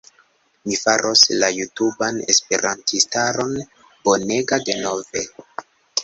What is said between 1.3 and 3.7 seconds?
la jutuban esperantistaron